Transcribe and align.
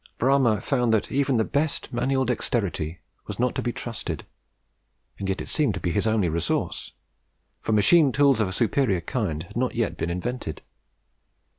Bramah 0.17 0.61
found 0.61 0.91
that 0.95 1.11
even 1.11 1.37
the 1.37 1.45
best 1.45 1.93
manual 1.93 2.25
dexterity 2.25 3.01
was 3.27 3.37
not 3.37 3.53
to 3.53 3.61
be 3.61 3.71
trusted, 3.71 4.25
and 5.19 5.29
yet 5.29 5.41
it 5.41 5.47
seemed 5.47 5.75
to 5.75 5.79
be 5.79 5.91
his 5.91 6.07
only 6.07 6.27
resource; 6.27 6.93
for 7.59 7.71
machine 7.71 8.11
tools 8.11 8.39
of 8.41 8.47
a 8.47 8.51
superior 8.51 9.01
kind 9.01 9.43
had 9.43 9.55
not 9.55 9.75
yet 9.75 9.97
been 9.97 10.09
invented. 10.09 10.63